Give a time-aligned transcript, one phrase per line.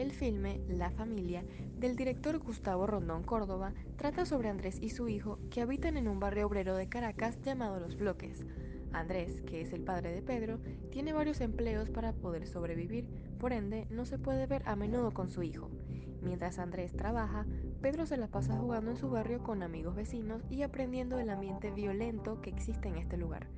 [0.00, 1.44] El filme La familia
[1.76, 6.18] del director Gustavo Rondón Córdoba trata sobre Andrés y su hijo que habitan en un
[6.18, 8.42] barrio obrero de Caracas llamado Los Bloques.
[8.92, 10.58] Andrés, que es el padre de Pedro,
[10.90, 15.28] tiene varios empleos para poder sobrevivir, por ende no se puede ver a menudo con
[15.28, 15.68] su hijo.
[16.22, 17.46] Mientras Andrés trabaja,
[17.80, 21.70] Pedro se la pasa jugando en su barrio con amigos vecinos y aprendiendo el ambiente
[21.70, 23.48] violento que existe en este lugar.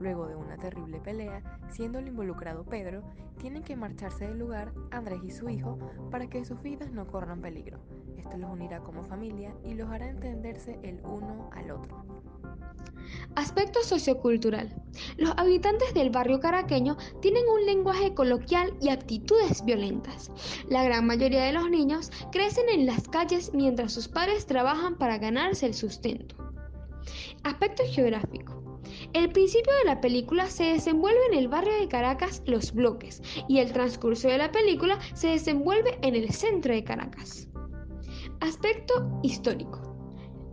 [0.00, 3.02] Luego de una terrible pelea, siendo el involucrado Pedro,
[3.38, 5.78] tienen que marcharse del lugar Andrés y su hijo
[6.10, 7.80] para que sus vidas no corran peligro.
[8.16, 12.04] Esto los unirá como familia y los hará entenderse el uno al otro.
[13.36, 14.74] Aspecto sociocultural.
[15.16, 20.32] Los habitantes del barrio caraqueño tienen un lenguaje coloquial y aptitudes violentas.
[20.68, 25.18] La gran mayoría de los niños crecen en las calles mientras sus padres trabajan para
[25.18, 26.36] ganarse el sustento.
[27.42, 28.80] Aspecto geográfico.
[29.12, 33.58] El principio de la película se desenvuelve en el barrio de Caracas Los Bloques y
[33.58, 37.48] el transcurso de la película se desenvuelve en el centro de Caracas.
[38.40, 39.85] Aspecto histórico.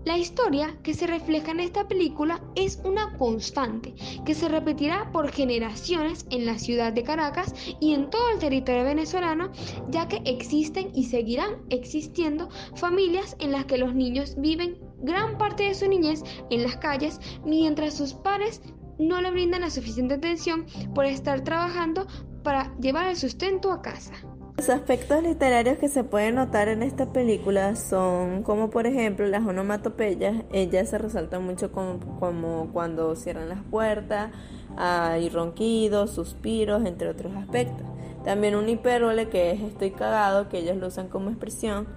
[0.05, 5.31] La historia que se refleja en esta película es una constante que se repetirá por
[5.31, 9.51] generaciones en la ciudad de Caracas y en todo el territorio venezolano,
[9.89, 15.63] ya que existen y seguirán existiendo familias en las que los niños viven gran parte
[15.63, 18.61] de su niñez en las calles mientras sus padres
[18.99, 22.07] no le brindan la suficiente atención por estar trabajando
[22.43, 24.13] para llevar el sustento a casa.
[24.57, 29.45] Los aspectos literarios que se pueden notar en esta película son como por ejemplo las
[29.45, 34.31] onomatopeyas, ellas se resaltan mucho como, cuando cierran las puertas,
[34.77, 37.85] hay ronquidos, suspiros, entre otros aspectos.
[38.23, 41.87] También un hipérbole que es estoy cagado, que ellos lo usan como expresión.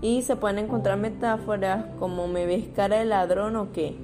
[0.00, 3.96] Y se pueden encontrar metáforas como me ves cara de ladrón o qué.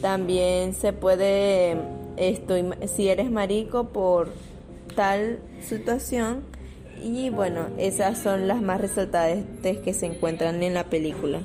[0.00, 1.76] También se puede,
[2.16, 4.28] estoy, si eres marico por
[4.96, 6.42] tal situación,
[7.02, 11.42] y bueno, esas son las más resaltadas que se encuentran en la película.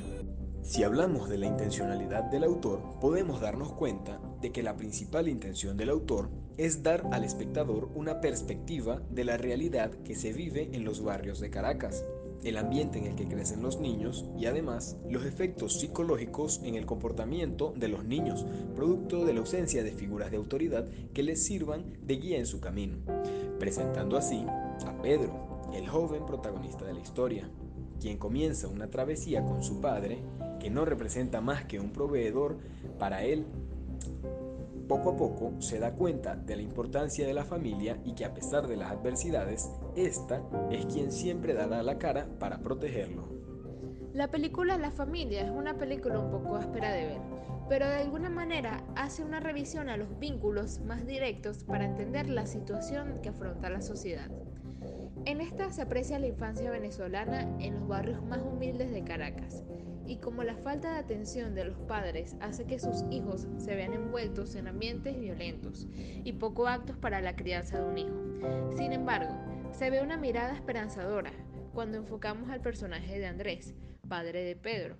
[0.62, 5.76] Si hablamos de la intencionalidad del autor, podemos darnos cuenta de que la principal intención
[5.76, 10.84] del autor es dar al espectador una perspectiva de la realidad que se vive en
[10.84, 12.04] los barrios de Caracas,
[12.42, 16.84] el ambiente en el que crecen los niños y además los efectos psicológicos en el
[16.84, 18.44] comportamiento de los niños,
[18.74, 22.60] producto de la ausencia de figuras de autoridad que les sirvan de guía en su
[22.60, 22.98] camino,
[23.60, 24.44] presentando así
[24.84, 25.32] a Pedro,
[25.72, 27.48] el joven protagonista de la historia,
[28.00, 30.18] quien comienza una travesía con su padre,
[30.60, 32.58] que no representa más que un proveedor
[32.98, 33.46] para él.
[34.88, 38.34] Poco a poco se da cuenta de la importancia de la familia y que a
[38.34, 43.36] pesar de las adversidades, esta es quien siempre dará la cara para protegerlo.
[44.12, 47.20] La película La familia es una película un poco áspera de ver,
[47.68, 52.46] pero de alguna manera hace una revisión a los vínculos más directos para entender la
[52.46, 54.30] situación que afronta la sociedad.
[55.26, 59.64] En esta se aprecia la infancia venezolana en los barrios más humildes de Caracas
[60.06, 63.92] y como la falta de atención de los padres hace que sus hijos se vean
[63.92, 68.70] envueltos en ambientes violentos y poco aptos para la crianza de un hijo.
[68.76, 69.34] Sin embargo,
[69.72, 71.32] se ve una mirada esperanzadora
[71.74, 73.74] cuando enfocamos al personaje de Andrés,
[74.08, 74.96] padre de Pedro,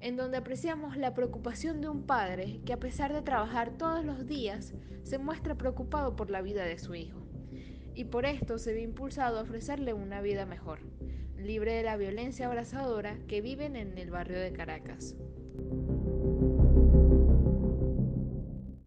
[0.00, 4.26] en donde apreciamos la preocupación de un padre que a pesar de trabajar todos los
[4.26, 4.72] días,
[5.02, 7.27] se muestra preocupado por la vida de su hijo
[7.98, 10.78] y por esto se ve impulsado a ofrecerle una vida mejor,
[11.36, 15.16] libre de la violencia abrasadora que viven en el barrio de Caracas.